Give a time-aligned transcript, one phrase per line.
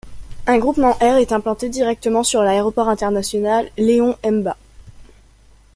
[0.47, 4.57] Un groupement Air est implanté directement sur l'aéroport international Léon-Mba.